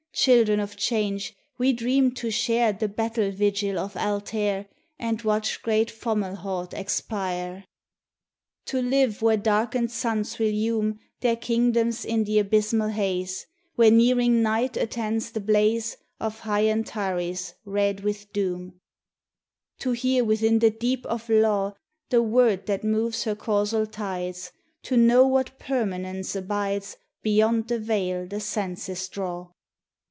[0.13, 4.67] Children of Change, we dream to share The battle vigil of Altair,
[4.99, 8.91] And watch great Fomalhaut expire; 82 THE TESTIMONY OF THE SUNS.
[8.91, 14.75] To live, where darkened suns relume Their kingdoms in the abysmal haze Where nearing Night
[14.77, 18.79] attends the blaze Of high Antares red with doom;
[19.79, 21.73] To hear within the deep of Law
[22.09, 24.51] The Word that moves her causal tides;
[24.83, 29.47] To know what Permanence abides Beyond the veil the senses draw.